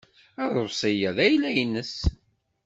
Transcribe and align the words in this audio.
Aḍebsi-a 0.43 1.11
d 1.15 1.17
ayla-nnes. 1.25 1.95